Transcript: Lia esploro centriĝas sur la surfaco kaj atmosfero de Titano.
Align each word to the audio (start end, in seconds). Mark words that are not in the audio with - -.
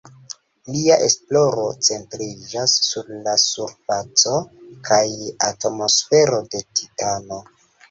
Lia 0.75 0.95
esploro 1.07 1.65
centriĝas 1.87 2.73
sur 2.87 3.13
la 3.29 3.35
surfaco 3.45 4.41
kaj 4.91 5.05
atmosfero 5.51 6.43
de 6.57 6.67
Titano. 6.75 7.43